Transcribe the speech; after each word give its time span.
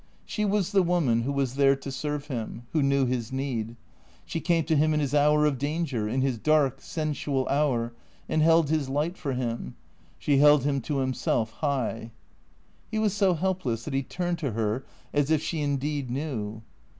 She 0.25 0.45
was 0.45 0.71
the 0.71 0.81
woman 0.81 1.21
who 1.21 1.31
was 1.31 1.53
there 1.53 1.75
to 1.75 1.91
serve 1.91 2.25
him, 2.25 2.65
who 2.73 2.81
knew 2.81 3.05
hia 3.05 3.21
need. 3.31 3.75
She 4.25 4.39
came 4.41 4.63
to 4.63 4.75
him 4.75 4.95
in 4.95 4.99
his 4.99 5.13
hour 5.13 5.45
of 5.45 5.59
danger, 5.59 6.07
in 6.09 6.21
his 6.21 6.39
dark, 6.39 6.81
sen 6.81 7.13
sual 7.13 7.47
hour, 7.51 7.93
and 8.27 8.41
held 8.41 8.71
his 8.71 8.89
light 8.89 9.15
for 9.15 9.33
him. 9.33 9.75
She 10.17 10.39
held 10.39 10.63
him 10.63 10.81
to 10.81 11.01
him 11.01 11.13
self 11.13 11.51
high. 11.51 12.09
He 12.89 12.97
was 12.97 13.13
so 13.13 13.35
helpless 13.35 13.85
that 13.85 13.93
he 13.93 14.01
turned 14.01 14.39
to 14.39 14.53
her 14.53 14.83
as 15.13 15.29
if 15.29 15.43
she 15.43 15.61
indeed 15.61 16.09
knew. 16.09 16.63